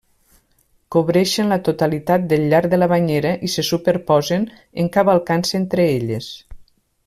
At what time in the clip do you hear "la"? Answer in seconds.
1.53-1.57, 2.81-2.89